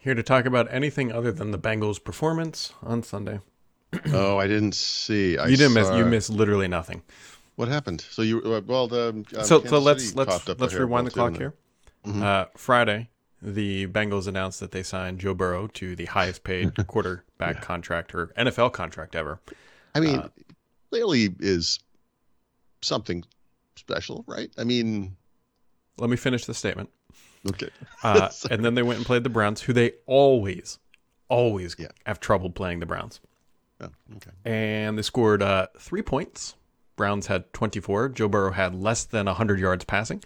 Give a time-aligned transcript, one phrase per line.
[0.00, 3.40] Here to talk about anything other than the Bengals' performance on Sunday.
[4.12, 5.36] oh, I didn't see.
[5.36, 5.98] I you didn't saw, miss.
[5.98, 7.02] You missed literally nothing.
[7.56, 8.00] What happened?
[8.00, 11.36] So you uh, well the um, so so let's City let's let's rewind the clock
[11.36, 11.54] here.
[12.06, 12.22] Mhm.
[12.22, 13.10] Uh, Friday,
[13.42, 18.28] the Bengals announced that they signed Joe Burrow to the highest paid quarterback contract or
[18.38, 19.40] NFL contract ever.
[19.94, 20.28] I mean, uh,
[20.90, 21.78] clearly is
[22.80, 23.22] something
[23.76, 24.50] special, right?
[24.56, 25.16] I mean,
[25.98, 26.88] Let me finish the statement.
[27.48, 27.70] Okay.
[28.02, 30.78] Uh, and then they went and played the Browns, who they always,
[31.28, 31.88] always Yeah.
[32.06, 33.20] have trouble playing the Browns.
[33.80, 34.30] Oh, okay.
[34.44, 36.54] And they scored uh, three points.
[36.96, 38.10] Browns had 24.
[38.10, 40.22] Joe Burrow had less than 100 yards passing.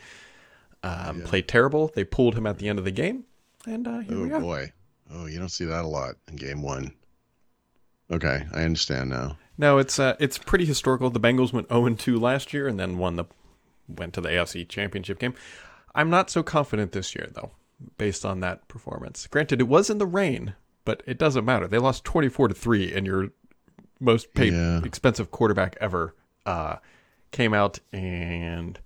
[0.83, 1.27] Um, Yeah.
[1.27, 1.93] Played terrible.
[1.95, 3.25] They pulled him at the end of the game.
[3.67, 4.41] And uh, here Oh we go.
[4.41, 4.73] boy.
[5.13, 6.93] Oh, you don't see that a lot in game one.
[8.11, 9.39] Okay, I understand now.
[9.57, 11.09] No, it's uh, it's pretty historical.
[11.11, 13.25] The Bengals went 0 2 last year and then won the
[13.89, 15.35] went to the AFC Championship game.
[15.95, 17.53] I'm not so confident this year though,
[17.99, 19.27] based on that performance.
[19.27, 21.67] Granted, it was in the rain, but it doesn't matter.
[21.69, 23.31] They lost 24 to three, and your
[24.01, 24.81] most paid Yeah.
[24.85, 26.15] expensive quarterback ever
[26.47, 26.77] uh,
[27.31, 28.79] came out and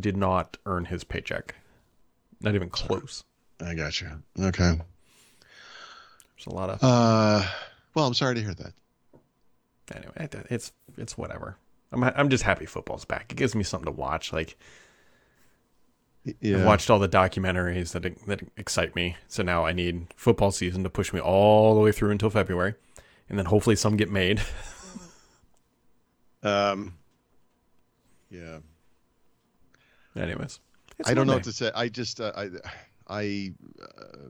[0.00, 1.54] did not earn his paycheck.
[2.40, 3.22] Not even close.
[3.64, 4.08] I got you.
[4.40, 4.80] Okay.
[6.36, 7.46] There's a lot of Uh,
[7.94, 8.72] well, I'm sorry to hear that.
[9.94, 10.28] anyway.
[10.50, 11.56] It's it's whatever.
[11.92, 13.30] I'm I'm just happy football's back.
[13.30, 14.32] It gives me something to watch.
[14.32, 14.58] Like
[16.40, 16.58] Yeah.
[16.58, 19.16] I've watched all the documentaries that that excite me.
[19.28, 22.74] So now I need football season to push me all the way through until February,
[23.28, 24.40] and then hopefully some get made.
[26.44, 26.98] Um.
[28.30, 28.58] Yeah.
[30.14, 30.60] Anyways,
[31.06, 31.70] I don't know what to say.
[31.74, 32.50] I just uh, I
[33.08, 33.52] I
[33.82, 34.28] uh,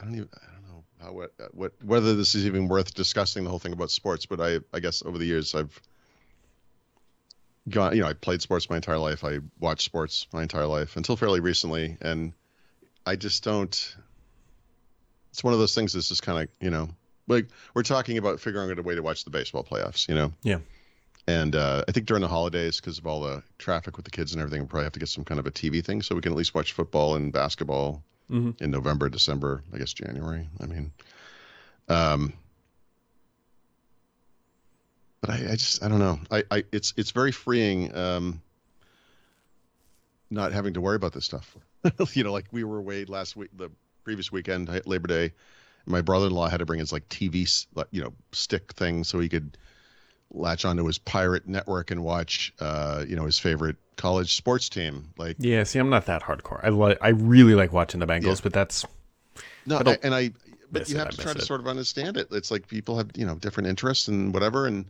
[0.00, 3.44] I don't even I don't know how what what whether this is even worth discussing
[3.44, 4.24] the whole thing about sports.
[4.24, 5.78] But I I guess over the years I've
[7.70, 9.24] gone you know I played sports my entire life.
[9.24, 12.32] I watched sports my entire life until fairly recently, and
[13.06, 13.96] I just don't.
[15.30, 16.88] It's one of those things that's just kind of you know
[17.28, 20.08] like we're talking about figuring out a way to watch the baseball playoffs.
[20.08, 20.32] You know.
[20.42, 20.58] Yeah.
[21.26, 24.32] And uh, I think during the holidays, because of all the traffic with the kids
[24.32, 26.22] and everything, we'll probably have to get some kind of a TV thing so we
[26.22, 28.60] can at least watch football and basketball Mhm.
[28.60, 30.48] in November, December, I guess January.
[30.60, 30.92] I mean,
[31.88, 32.32] um,
[35.20, 36.18] but I, I just I don't know.
[36.30, 38.40] I, I it's it's very freeing, um,
[40.30, 41.56] not having to worry about this stuff.
[42.12, 43.70] you know, like we were away last week, the
[44.04, 45.32] previous weekend, Labor Day.
[45.86, 49.28] My brother-in-law had to bring his like TV, like, you know, stick thing so he
[49.28, 49.56] could
[50.30, 55.08] latch onto his pirate network and watch, uh, you know, his favorite college sports team.
[55.16, 56.60] Like, Yeah, see, I'm not that hardcore.
[56.62, 58.40] I li- I really like watching the Bengals, Yeah.
[58.42, 58.84] but that's
[59.66, 60.32] no, I don't and I,
[60.70, 62.28] but you have I to try to sort of understand it.
[62.30, 64.84] It's like people have, you know, different interests and whatever, and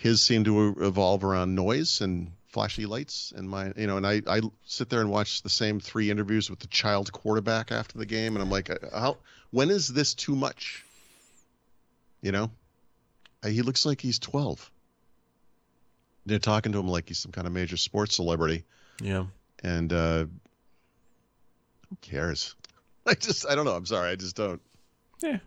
[0.00, 4.22] his seem to evolve around noise and flashy lights and my you know and I,
[4.26, 8.06] I sit there and watch the same three interviews with the child quarterback after the
[8.06, 9.18] game and i'm like uh, how
[9.50, 10.84] when is this too much?
[12.22, 12.50] You know?
[13.42, 14.70] Uh, he looks like he's 12
[16.26, 18.64] they're talking to him like he's some kind of major sports celebrity.
[19.02, 19.24] Yeah.
[19.62, 20.24] and uh
[21.88, 22.54] who cares?
[23.06, 23.74] I just i don't know.
[23.74, 24.10] I'm sorry.
[24.10, 24.60] I just don't.
[25.22, 25.38] Yeah.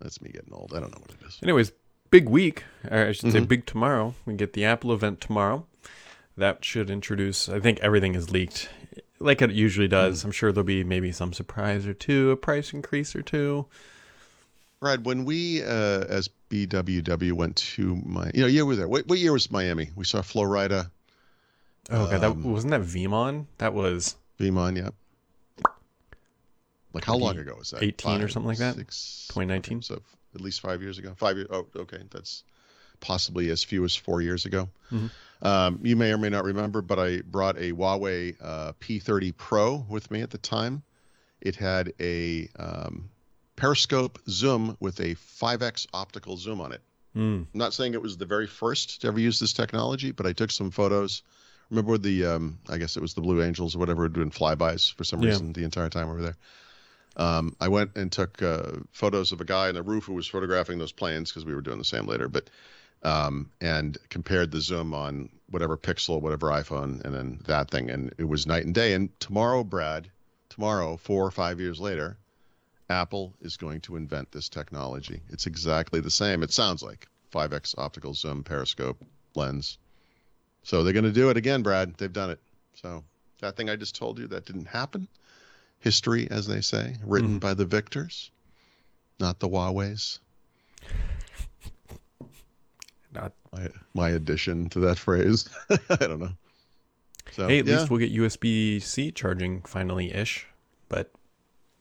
[0.00, 0.72] that's me getting old.
[0.74, 1.38] I don't know what it is.
[1.42, 1.72] Anyways,
[2.10, 2.64] big week.
[2.90, 3.48] Or I should say Mhm.
[3.48, 4.14] big tomorrow.
[4.26, 5.66] We get the Apple event tomorrow.
[6.36, 7.48] That should introduce.
[7.48, 8.68] I think everything is leaked,
[9.18, 10.22] like it usually does.
[10.24, 13.66] I'm sure there'll be maybe some surprise or two, a price increase or two.
[14.80, 18.88] Right when we uh, as BWW went to my, you know, yeah, we were there.
[18.88, 19.90] What, what year was Miami?
[19.96, 20.90] We saw Florida,
[21.90, 23.46] Oh god, that Um, wasn't that VeeamON.
[23.58, 24.94] That was VeeamON, yep.
[26.92, 27.82] Like how long ago was that?
[27.82, 28.76] 18 or something like that?
[28.76, 29.78] 2019?
[29.78, 30.02] okay, so
[30.38, 31.12] at least five years ago.
[31.16, 31.48] Five years.
[31.50, 32.02] Oh, okay.
[32.10, 32.44] That's
[33.00, 34.68] possibly as few as four years ago.
[34.92, 35.10] Mhm.
[35.42, 39.86] Um, you may or may not remember, but I brought a Huawei uh, P30 Pro
[39.88, 40.82] with me at the time.
[41.40, 43.10] It had a um,
[43.56, 46.80] periscope zoom with a 5x optical zoom on it.
[47.16, 50.26] Mm, I'm not saying it was the very first to ever use this technology, but
[50.26, 51.22] I took some photos.
[51.70, 55.04] Remember the, um, I guess it was the Blue Angels or whatever, doing flybys for
[55.04, 55.28] some Yeah.
[55.30, 56.36] reason the entire time we were there.
[57.18, 60.28] Um, I went and took uh, photos of a guy on the roof who was
[60.28, 62.48] photographing those planes because we were doing the same later, but
[63.02, 68.14] um, and compared the zoom on whatever Pixel, whatever iPhone, and then that thing, and
[68.18, 68.92] it was night and day.
[68.94, 70.10] And tomorrow, Brad,
[70.48, 72.16] tomorrow, four or five years later,
[72.90, 75.20] Apple is going to invent this technology.
[75.28, 76.42] It's exactly the same.
[76.42, 79.02] It sounds like 5x optical zoom periscope
[79.34, 79.78] lens.
[80.62, 81.94] So they're going to do it again, Brad.
[81.96, 82.40] They've done it.
[82.74, 83.04] So
[83.40, 85.08] that thing I just told you that didn't happen.
[85.80, 87.40] History, as they say, written Mhm.
[87.40, 88.30] by the victors,
[89.20, 90.18] not the Huawei's.
[93.14, 93.32] not.
[93.52, 95.48] My, my addition to that phrase.
[95.90, 96.32] I don't know.
[97.32, 100.46] So Hey, at yeah, least we'll get USB C charging finally ish.
[100.88, 101.10] But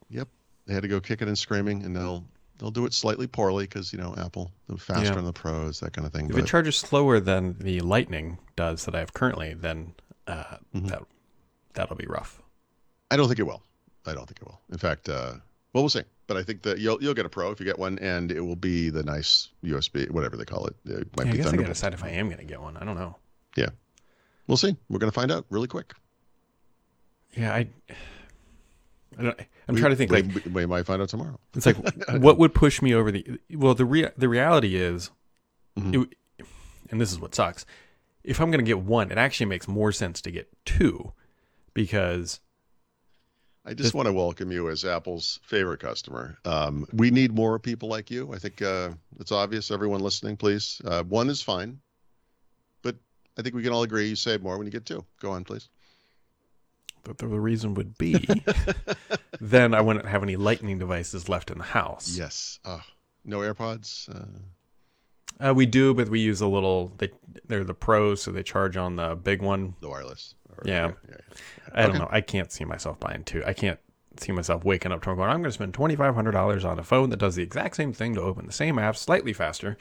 [0.09, 0.27] Yep.
[0.65, 2.23] they had to go kicking and screaming, and they'll
[2.59, 5.17] they'll do it slightly poorly because you know Apple, the faster Yeah.
[5.17, 6.25] on the pros, that kind of thing.
[6.27, 9.93] If But it charges slower than the Lightning does that I have currently, then
[10.27, 10.87] uh, Mhm.
[10.89, 11.03] that
[11.73, 12.41] that'll be rough.
[13.11, 13.63] I don't think it will.
[14.07, 14.61] I don't think it will.
[14.71, 15.33] In fact, uh,
[15.73, 16.03] well, we'll see.
[16.27, 18.41] But I think that you'll you'll get a Pro if you get one, and it
[18.41, 20.75] will be the nice USB, whatever they call it.
[20.85, 22.75] It might Yeah, I be guess I gotta decide if I am gonna get one.
[22.77, 23.15] I don't know.
[23.55, 23.69] Yeah,
[24.47, 24.75] we'll see.
[24.89, 25.93] We're gonna find out really quick.
[27.35, 27.67] Yeah, I.
[29.19, 30.11] I don't, I'm We- trying to think.
[30.11, 31.39] We, Like, we, might find out tomorrow.
[31.55, 31.77] it's like,
[32.21, 33.39] what would push me over the?
[33.51, 35.09] Well, the rea- the reality is,
[35.77, 36.07] Mhm.
[36.39, 36.45] it,
[36.91, 37.65] and this is what sucks.
[38.23, 41.13] If I'm gonna get one, it actually makes more sense to get two,
[41.73, 42.41] because
[43.67, 46.37] I just want to welcome you as Apple's favorite customer.
[46.45, 48.33] Um, we need more people like you.
[48.33, 49.71] I think uh, it's obvious.
[49.71, 50.81] Everyone listening, please.
[50.85, 51.81] Uh, one is fine,
[52.81, 52.95] but
[53.37, 55.03] I think we can all agree you save more when you get two.
[55.19, 55.67] Go on, please.
[57.03, 58.25] the, the reason would be,
[59.41, 62.15] then I wouldn't have any Lightning devices left in the house.
[62.17, 62.59] Yes.
[62.63, 62.81] Oh,
[63.25, 64.07] no AirPods.
[64.09, 64.25] Uh,
[65.39, 66.93] Uh, we do, but we use a little.
[66.97, 67.11] They
[67.47, 69.75] they're the pros, so they charge on the big one.
[69.81, 70.33] the wireless.
[70.57, 70.91] Or- Yeah.
[71.09, 71.15] yeah.
[71.73, 71.99] I don't Okay.
[71.99, 72.07] know.
[72.11, 73.43] I can't see myself buying two.
[73.45, 73.79] I can't
[74.19, 76.79] see myself waking up tomorrow going, I'm going to spend twenty five hundred dollars on
[76.79, 79.77] a phone that does the exact same thing to open the same app slightly faster.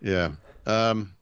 [0.00, 0.32] Yeah.
[0.66, 1.14] Um,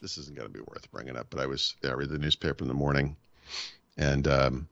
[0.00, 2.18] this isn't going to be worth bringing up, but I was yeah, I read the
[2.18, 3.16] newspaper in the morning,
[3.96, 4.68] and um,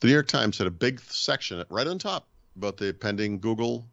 [0.00, 3.86] the New York Times had a big section right on top about the pending Google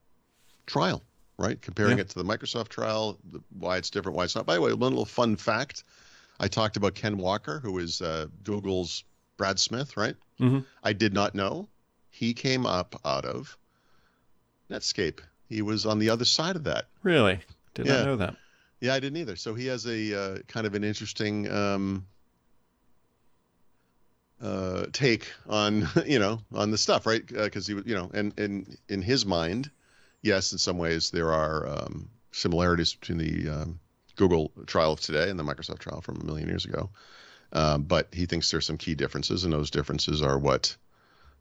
[0.65, 1.03] trial,
[1.37, 1.61] right?
[1.61, 2.01] Comparing Yeah.
[2.03, 4.45] it to the Microsoft trial, the, why it's different, why it's not.
[4.45, 5.83] By the way, one little fun fact:
[6.39, 9.03] I talked about Kent Walker, who is uh, Google's
[9.37, 10.15] Brad Smith, right?
[10.39, 10.65] Mhm.
[10.83, 11.67] I did not know
[12.09, 13.57] he came up out of
[14.69, 15.19] Netscape.
[15.49, 16.87] He was on the other side of that.
[17.03, 17.39] Really?
[17.73, 17.97] Did Yeah.
[17.97, 18.35] not know that.
[18.81, 19.35] Yeah, I didn't either.
[19.35, 22.05] So he has a uh, kind of an interesting um,
[24.41, 27.25] uh, take on you know on the stuff, right?
[27.25, 29.71] Because he was you know, and and in his mind,
[30.21, 33.79] yes, in some ways there are um, similarities between the um,
[34.17, 36.89] Google trial of today and the Microsoft trial from a million years ago.
[37.53, 40.75] Um, but he thinks there's some key differences, and those differences are what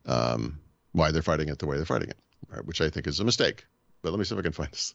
[0.05, 0.61] um,
[0.93, 2.19] why they're fighting it the way they're fighting it,
[2.49, 2.65] right?
[2.65, 3.67] which I think is a mistake.
[4.03, 4.95] But let me see if I can find this.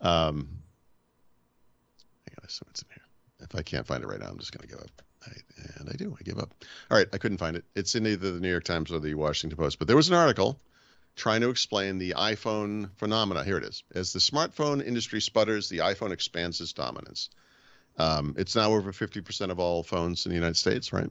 [0.00, 0.48] Um,
[2.42, 3.04] gotta it's in here.
[3.40, 5.02] If I can't find it right now, I'm just gonna give up.
[5.26, 5.32] I,
[5.78, 6.16] and I do.
[6.18, 6.52] I give up.
[6.90, 7.64] All right, I couldn't find it.
[7.74, 9.78] It's in either the New York Times or the Washington Post.
[9.78, 10.60] But there was an article
[11.16, 13.44] trying to explain the iPhone phenomena.
[13.44, 13.82] Here it is.
[13.94, 17.28] As the smartphone industry sputters, the iPhone expands its dominance.
[17.98, 21.10] Um, it's now over 50% of all phones in the United States, right?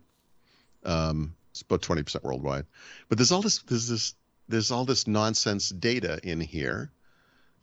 [0.83, 2.65] Um, it's about 20% worldwide.
[3.09, 3.59] But there's all this.
[3.59, 4.15] There's this.
[4.47, 6.91] There's all this nonsense data in here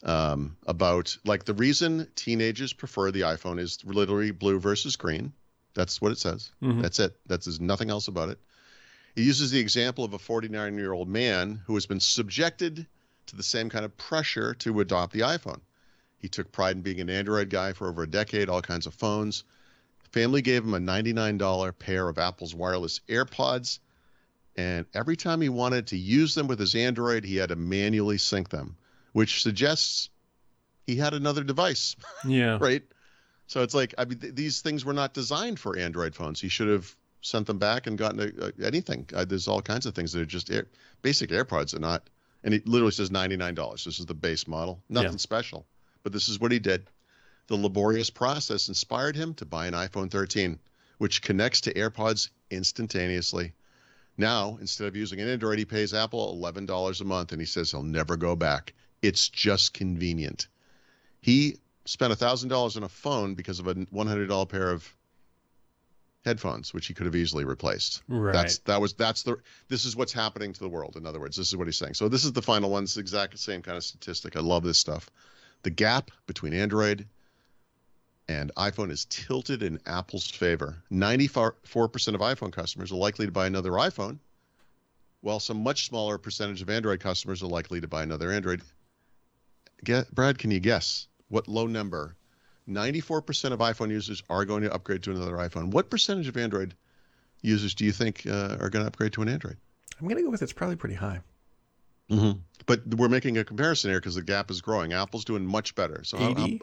[0.02, 5.32] um, about like the reason teenagers prefer the iPhone is literally blue versus green.
[5.74, 6.50] That's what it says.
[6.62, 6.80] Mhm.
[6.80, 7.18] That's it.
[7.26, 8.38] That's there's nothing else about it.
[9.18, 12.86] It uses the example of a 49 year old man who has been subjected
[13.26, 15.60] to the same kind of pressure to adopt the iPhone.
[16.18, 18.94] He took pride in being an Android guy for over a decade, all kinds of
[18.94, 19.42] phones.
[20.12, 23.80] Family gave him a $99 pair of Apple's wireless AirPods,
[24.56, 28.18] and every time he wanted to use them with his Android, he had to manually
[28.18, 28.76] sync them,
[29.12, 30.10] which suggests
[30.86, 32.58] he had another device, Yeah.
[32.60, 32.84] right?
[33.48, 36.40] So it's like, I mean, th- these things were not designed for Android phones.
[36.40, 39.06] He should have sent them back and gotten a, a, anything.
[39.14, 40.66] Uh, there's all kinds of things that are just air,
[41.02, 42.08] basic AirPods are not,
[42.44, 43.84] and it literally says $99.
[43.84, 45.16] This is the base model, nothing Yeah.
[45.16, 45.66] special.
[46.02, 46.86] But this is what he did.
[47.48, 50.58] The laborious process inspired him to buy an iPhone 13,
[50.98, 53.52] which connects to AirPods instantaneously.
[54.16, 57.70] Now, instead of using an Android, he pays Apple $11 a month and he says
[57.70, 58.74] he'll never go back.
[59.02, 60.48] It's just convenient.
[61.20, 64.92] He spent $1,000 on a phone because of a $100 pair of
[66.28, 68.02] headphones, which he could have easily replaced.
[68.06, 68.32] Right.
[68.32, 69.36] That's that was that's the
[69.68, 70.96] this is what's happening to the world.
[70.96, 71.94] In other words, this is what he's saying.
[71.94, 72.84] So this is the final one.
[72.84, 74.36] It's the exact same kind of statistic.
[74.36, 75.10] I love this stuff.
[75.62, 77.06] The gap between Android
[78.28, 80.76] and iPhone is tilted in Apple's favor.
[80.92, 81.54] 94%
[82.14, 84.18] of iPhone customers are likely to buy another iPhone,
[85.22, 88.60] while some much smaller percentage of Android customers are likely to buy another Android.
[89.82, 92.14] Get, Brad, can you guess what low number?
[92.68, 95.70] 94% of iPhone users are going to upgrade to another iPhone.
[95.70, 96.74] What percentage of Android
[97.42, 99.56] users do you think uh, are going to upgrade to an Android?
[100.00, 101.20] I'm gonna go with it's probably pretty high.
[102.10, 102.38] Mm-hmm.
[102.66, 104.92] But we're making a comparison here because the gap is growing.
[104.92, 106.04] Apple's doing much better.
[106.04, 106.60] So I'm- I'm- 80?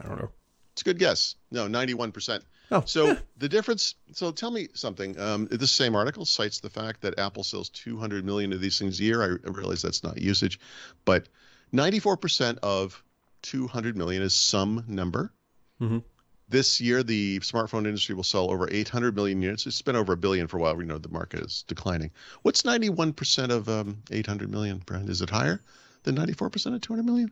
[0.00, 0.30] I don't know.
[0.72, 1.34] it's a good guess.
[1.50, 2.40] No, 91%.
[2.70, 3.96] Oh, So the difference.
[4.12, 5.18] So tell me something.
[5.18, 9.00] Um, this same article cites the fact that Apple sells 200 million of these things
[9.00, 9.22] a year.
[9.22, 10.60] I, I realize that's not usage,
[11.04, 11.28] but
[11.74, 13.02] 94% of
[13.42, 15.32] 200 million is some number.
[15.80, 16.02] Mhm.
[16.48, 19.66] this year the smartphone industry will sell over 800 million units.
[19.66, 20.74] It's been over a billion for a while.
[20.76, 22.10] We know the market is declining.
[22.42, 25.08] What's 91% of um, 800 million, Brad?
[25.08, 25.60] Is it higher
[26.04, 27.30] than 94% of 200 million?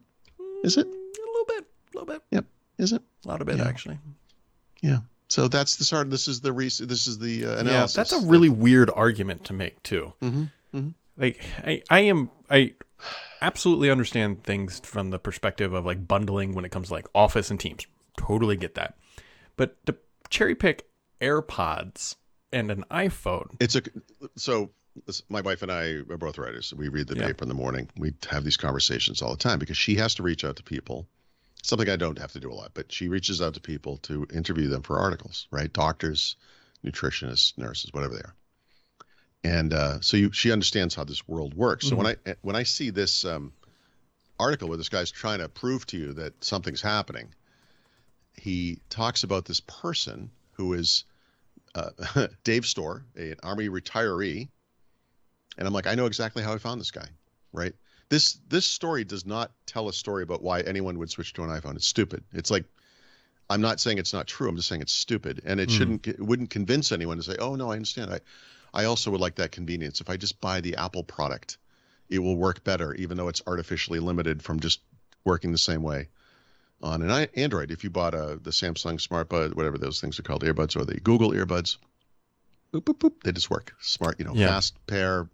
[0.64, 0.86] Is it?
[0.86, 2.44] Mm, A little bit, a little bit, Yep.
[2.78, 3.02] Is it?
[3.24, 3.66] a lot of bit Yeah.
[3.66, 3.98] actually.
[4.82, 4.98] Yeah.
[5.28, 6.10] So that's the start.
[6.10, 7.96] This is the re- This is the uh, analysis.
[7.96, 10.12] Yeah, that's a really weird argument to make too.
[10.22, 10.42] Mm-hmm.
[10.76, 10.88] Mm-hmm.
[11.16, 12.74] Like I, I am I
[13.40, 17.50] absolutely understand things from the perspective of like bundling when it comes to like office
[17.50, 17.86] and teams.
[18.16, 18.96] Totally get that.
[19.56, 19.96] But to
[20.30, 20.88] cherry pick
[21.20, 22.16] AirPods
[22.52, 23.56] and an iPhone.
[23.60, 23.82] It's a
[24.36, 24.70] so
[25.28, 26.72] my wife and I are both writers.
[26.74, 27.26] We read the Yeah.
[27.26, 27.90] paper in the morning.
[27.96, 31.06] We have these conversations all the time because she has to reach out to people.
[31.62, 34.26] Something I don't have to do a lot, but she reaches out to people to
[34.32, 35.72] interview them for articles, right?
[35.72, 36.36] Doctors,
[36.84, 38.34] nutritionists, nurses, whatever they are.
[39.44, 41.88] And uh, so you, she understands how this world works.
[41.88, 43.52] So when I when I see this um,
[44.38, 47.34] article where this guy's trying to prove to you that something's happening,
[48.36, 51.04] he talks about this person who is
[51.74, 51.90] uh,
[52.44, 54.48] Dave Store, a- an army retiree,
[55.58, 57.08] and I'm like, I know exactly how I found this guy,
[57.52, 57.74] right?
[58.08, 61.50] This this story does not tell a story about why anyone would switch to an
[61.50, 61.74] iPhone.
[61.76, 62.22] It's stupid.
[62.32, 62.64] It's like
[63.50, 64.48] I'm not saying it's not true.
[64.48, 65.72] I'm just saying it's stupid, and it Mhm.
[65.72, 68.12] shouldn't it wouldn't convince anyone to say, oh no, I understand.
[68.12, 68.20] I
[68.74, 70.00] I also would like that convenience.
[70.00, 71.58] If I just buy the Apple product,
[72.08, 74.80] it will work better, even though it's artificially limited from just
[75.24, 76.08] working the same way
[76.82, 77.70] on an Android.
[77.70, 80.84] If you bought a the Samsung smart SmartBud, whatever those things are called, earbuds or
[80.84, 81.78] the Google earbuds,
[82.72, 83.74] boop, boop, boop, they just work.
[83.80, 84.48] Smart, you know, Yeah.
[84.48, 85.28] fast pair,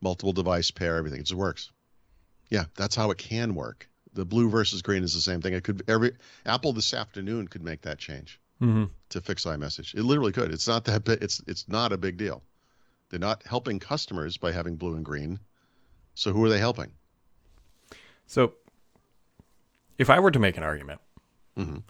[0.00, 1.20] multiple device pair, everything.
[1.20, 1.70] It just works.
[2.50, 3.88] Yeah, that's how it can work.
[4.14, 5.52] The blue versus green is the same thing.
[5.54, 6.12] It could every
[6.46, 8.84] Apple this afternoon could make that change Mm-hmm.
[9.10, 9.94] to fix iMessage.
[9.94, 10.50] It literally could.
[10.52, 11.06] It's not that.
[11.22, 12.42] It's it's not a big deal.
[13.10, 15.38] They're not helping customers by having blue and green.
[16.14, 16.90] So who are they helping?
[18.26, 18.54] So,
[19.98, 21.00] if I were to make an argument,
[21.56, 21.82] Mhm.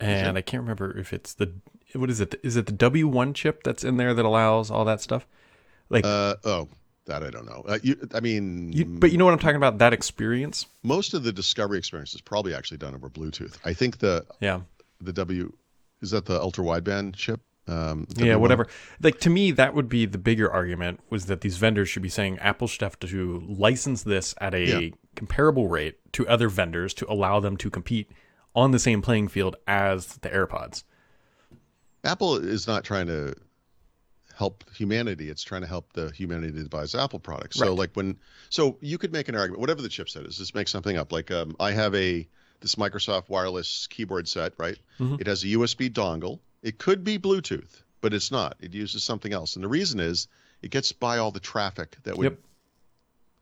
[0.00, 1.52] and I can't remember if it's the
[1.94, 2.34] what is it?
[2.42, 5.26] Is it the W one chip that's in there that allows all that stuff?
[5.90, 6.68] Like, Uh oh,
[7.04, 7.62] that I don't know.
[7.68, 9.78] Uh, you, I mean, you, but you know what I'm talking about?
[9.78, 10.66] That experience.
[10.82, 13.58] most of the discovery experience is probably actually done over Bluetooth.
[13.64, 14.62] I think the Yeah.
[15.00, 15.52] the W
[16.00, 17.40] is that the ultra wideband chip.
[17.68, 18.40] Um, Yeah, W1?
[18.40, 18.66] whatever.
[19.00, 22.08] Like to me, that would be the bigger argument was that these vendors should be
[22.08, 24.90] saying Apple should have to license this at a Yeah.
[25.14, 28.10] Comparable rate to other vendors to allow them to compete
[28.54, 30.84] on the same playing field as the AirPods.
[32.04, 33.34] Apple is not trying to
[34.36, 35.28] help humanity.
[35.28, 37.58] It's trying to help the humanity that buys Apple products.
[37.58, 38.18] So like when,
[38.50, 41.12] so you could make an argument, whatever the chipset is, just make something up.
[41.12, 42.26] Like um, I have a
[42.60, 44.78] this Microsoft wireless keyboard set, right?
[45.00, 45.20] Mhm.
[45.20, 46.38] It has a USB dongle.
[46.62, 48.56] It could be Bluetooth, but it's not.
[48.60, 50.28] It uses something else, and the reason is
[50.62, 52.38] it gets by all the traffic that would Yep.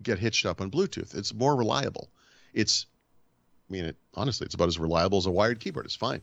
[0.02, 1.14] Get hitched up on Bluetooth.
[1.16, 2.10] It's more reliable.
[2.52, 2.86] It's,
[3.68, 5.86] I mean, it, honestly, it's about as reliable as a wired keyboard.
[5.86, 6.22] It's fine.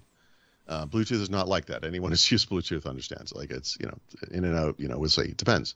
[0.68, 1.86] Uh, Bluetooth is not like that.
[1.86, 3.34] Anyone who's used Bluetooth understands.
[3.34, 3.98] Like it's, you know,
[4.32, 4.80] in and out.
[4.80, 5.76] You know, we'll say it depends.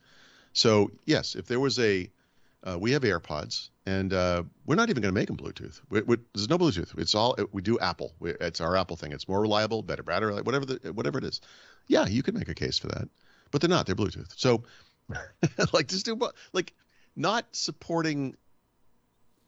[0.54, 2.10] So yes, if there was a,
[2.64, 5.82] uh, we have AirPods, and uh, we're not even going to make them Bluetooth.
[5.90, 6.98] We, we, there's no Bluetooth.
[7.00, 8.14] It's all we do Apple.
[8.20, 9.12] We, it's our Apple thing.
[9.12, 11.42] It's more reliable, better battery, whatever the whatever it is.
[11.88, 13.10] Yeah, you could make a case for that,
[13.50, 13.88] but they're not.
[13.88, 14.32] They're Bluetooth.
[14.36, 14.64] So,
[15.74, 16.20] like, just do
[16.54, 16.74] like
[17.16, 18.36] not supporting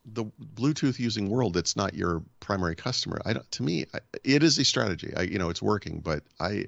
[0.06, 3.22] the Bluetooth using world that's not your primary customer.
[3.26, 3.50] I don't.
[3.52, 5.14] To me, I, it is a strategy.
[5.16, 6.66] I you know it's working, but I,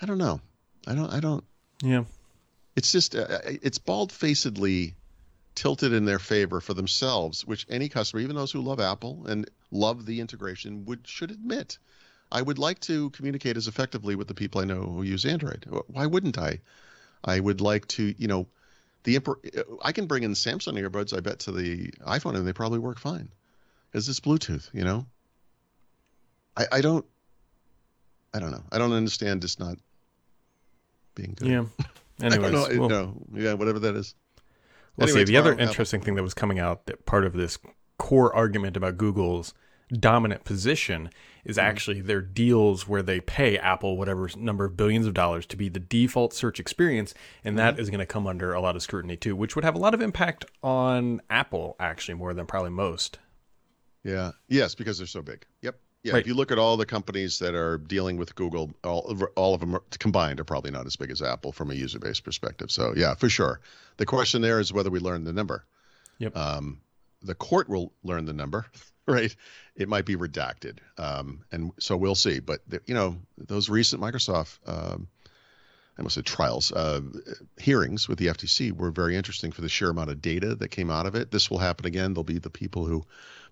[0.00, 0.40] I don't know.
[0.86, 1.12] I don't.
[1.12, 1.44] I don't.
[1.82, 2.04] Yeah.
[2.76, 4.94] It's just uh, it's bald facedly
[5.54, 9.48] tilted in their favor for themselves, which any customer, even those who love Apple and
[9.70, 11.78] love the integration, would should admit.
[12.32, 15.66] I would like to communicate as effectively with the people I know who use Android.
[15.86, 16.60] Why wouldn't I?
[17.24, 18.48] I would like to, you know,
[19.04, 19.18] the
[19.82, 22.98] I can bring in Samsung earbuds, I bet, to the iPhone, and they probably work
[22.98, 23.28] fine.
[23.92, 24.68] Is this Bluetooth?
[24.72, 25.06] You know,
[26.56, 27.04] I I don't,
[28.32, 28.64] I don't know.
[28.72, 29.76] I don't understand just not
[31.14, 31.48] being good.
[31.48, 31.64] Yeah.
[32.20, 32.80] Anyways, I don't know.
[32.80, 34.14] we'll, no, yeah, whatever that is.
[34.96, 35.32] we'll Anyway, see.
[35.32, 37.58] The other Apple- interesting thing that was coming out that part of this
[37.98, 39.54] core argument about Google's
[39.92, 41.10] dominant position
[41.44, 41.66] is Mm-hmm.
[41.66, 45.68] actually their deals where they pay Apple whatever number of billions of dollars to be
[45.68, 47.12] the default search experience,
[47.44, 49.74] and that is going to come under a lot of scrutiny too, which would have
[49.74, 53.18] a lot of impact on Apple actually more than probably most.
[54.04, 54.32] Yeah.
[54.48, 55.44] Yes, because they're so big.
[55.60, 55.78] Yep.
[56.02, 56.12] Yeah.
[56.14, 56.20] Right.
[56.20, 59.54] If you look at all the companies that are dealing with Google, all of, all
[59.54, 62.20] of them are, combined are probably not as big as Apple from a user base
[62.20, 62.70] perspective.
[62.70, 63.60] So yeah, for sure.
[63.96, 65.64] The question there is whether we learn the number.
[66.18, 66.36] Yep.
[66.36, 66.80] Um,
[67.22, 68.66] the court will learn the number,
[69.06, 69.34] right?
[69.76, 72.40] It might be redacted, um, and so we'll see.
[72.40, 75.08] But the, you know, those recent Microsoft, um,
[75.98, 77.00] I must say trials, uh,
[77.58, 80.90] hearings with the FTC were very interesting for the sheer amount of data that came
[80.90, 81.30] out of it.
[81.30, 82.14] This will happen again.
[82.14, 83.04] There'll be the people who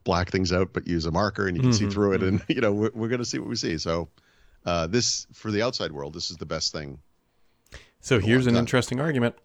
[0.04, 2.42] black things out but use a marker and you can see Mhm, through it, and
[2.48, 3.78] you know we're, we're going to see what we see.
[3.78, 4.08] So
[4.64, 6.98] uh, this for the outside world, this is the best thing.
[8.00, 9.36] So here's an interesting argument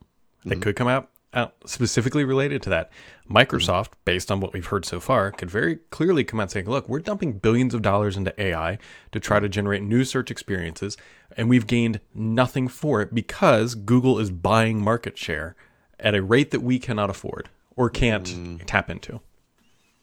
[0.46, 2.90] that could come out, out specifically related to that.
[3.30, 4.02] Microsoft, mm-hmm.
[4.06, 7.00] based on what we've heard so far, could very clearly come out saying, look, we're
[7.00, 8.78] dumping billions of dollars into AI
[9.12, 10.98] to try to generate new search experiences,
[11.36, 15.56] and we've gained nothing for it because Google is buying market share
[16.00, 18.62] at a rate that we cannot afford or can't mm.
[18.66, 19.20] tap into.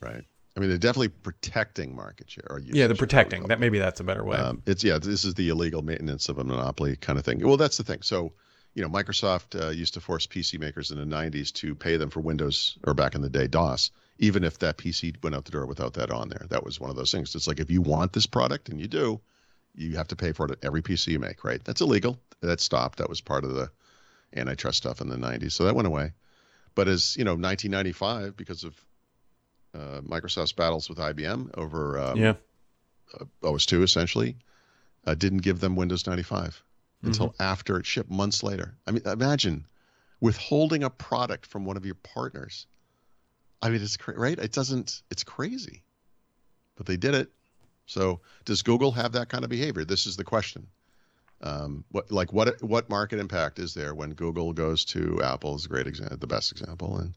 [0.00, 0.25] Right.
[0.57, 2.47] I mean, they're definitely protecting market share.
[2.49, 3.49] Or Yeah, they're protecting.
[3.49, 4.37] That maybe that's a better way.
[4.37, 7.45] Um, it's yeah, this is the illegal maintenance of a monopoly kind of thing.
[7.45, 8.02] Well, that's the thing.
[8.02, 8.33] So,
[8.75, 12.11] you know, Microsoft uh, used to force PC makers in the '90s to pay them
[12.11, 15.52] for Windows or back in the day DOS, even if that PC went out the
[15.52, 16.47] door without that on there.
[16.50, 17.35] That was one of those things.
[17.35, 19.21] It's like if you want this product and you do,
[19.76, 21.45] you have to pay for it at every PC you make.
[21.45, 21.62] Right?
[21.64, 22.19] That's illegal.
[22.40, 22.99] That stopped.
[22.99, 23.71] That was part of the
[24.37, 25.52] antitrust stuff in the '90s.
[25.52, 26.12] So that went away.
[26.75, 28.75] But as you know, 1995, because of
[29.73, 32.35] uh, Microsoft's battles with IBM over um, yeah.
[33.45, 34.37] OS2 essentially,
[35.07, 36.64] uh, didn't give them Windows 95
[37.03, 37.43] until Mm-hmm.
[37.43, 38.77] after it shipped months later.
[38.87, 39.67] I mean, imagine
[40.21, 42.67] withholding a product from one of your partners.
[43.63, 44.39] I mean, it's cra- right.
[44.39, 45.03] It doesn't.
[45.11, 45.83] It's crazy,
[46.77, 47.31] but they did it.
[47.87, 49.85] So, does Google have that kind of behavior?
[49.85, 50.67] This is the question.
[51.43, 55.67] Um, what like what what market impact is there when Google goes to Apple is
[55.67, 57.15] a great example, the best example, and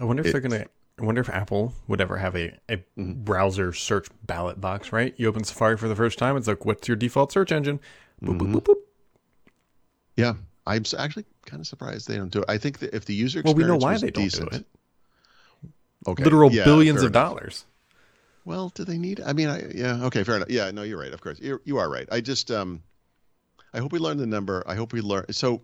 [0.00, 0.66] I wonder if It- they're gonna.
[1.00, 3.22] I wonder if Apple would ever have a, a Mm-hmm.
[3.22, 4.92] browser search ballot box.
[4.92, 5.14] Right?
[5.16, 6.36] You open Safari for the first time.
[6.36, 7.78] It's like, what's your default search engine?
[8.22, 8.54] Boop Mm-hmm.
[8.56, 8.74] boop boop boop.
[10.18, 10.34] Yeah,
[10.66, 12.44] I'm actually kind of surprised they don't do it.
[12.48, 14.56] I think that if the user Well, we experience know why they don't decent, do
[14.56, 14.66] it.
[16.06, 17.28] Okay, Literal yeah, billions of enough.
[17.30, 17.64] dollars.
[18.44, 19.20] Well, do they need?
[19.20, 20.50] I mean, I yeah, okay, fair enough.
[20.50, 21.12] Yeah, no, you're right.
[21.12, 22.08] Of course, you're, you are right.
[22.10, 22.82] I just um,
[23.74, 24.62] I hope we learn the number.
[24.66, 25.26] I hope we learn.
[25.32, 25.62] So,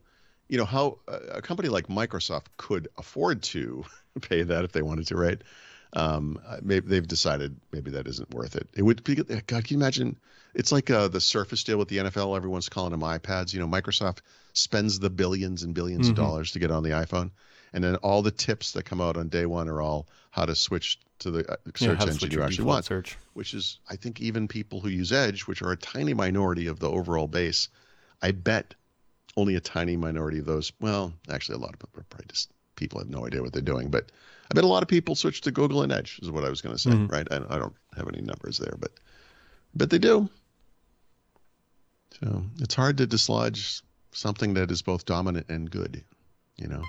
[0.48, 3.84] you know, how a company like Microsoft could afford to
[4.20, 5.40] pay that if they wanted to, right?
[5.94, 8.68] Um, maybe they've decided maybe that isn't worth it.
[8.74, 9.14] It would be.
[9.14, 10.18] God, can you imagine?
[10.54, 12.36] It's like uh, the Surface deal with the NFL.
[12.36, 13.52] Everyone's calling them iPads.
[13.54, 14.18] You know, Microsoft
[14.54, 16.10] spends the billions and 1000000000s Mm-hmm.
[16.10, 17.30] of dollars to get on the iPhone,
[17.72, 20.54] and then all the tips that come out on day one are all how to
[20.56, 23.16] switch to the uh, search Yeah, engine you actually want search.
[23.34, 26.80] which is I think even people who use Edge, which are a tiny minority of
[26.80, 27.68] the overall base,
[28.20, 28.74] I bet
[29.36, 30.72] only a tiny minority of those.
[30.80, 33.62] Well, actually, a lot of people are probably just people have no idea what they're
[33.62, 34.10] doing, but
[34.50, 36.60] I bet a lot of people switch to Google and Edge is what I was
[36.60, 37.06] going to say, Mm-hmm.
[37.12, 37.26] right?
[37.30, 38.92] I, I don't have any numbers there, but
[39.74, 40.28] but they do.
[42.20, 43.82] So it's hard to dislodge
[44.12, 46.04] something that is both dominant and good,
[46.56, 46.82] you know.